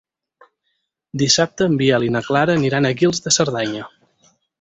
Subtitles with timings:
[1.21, 3.85] Dissabte en Biel i na Clara aniran a Guils de Cerdanya.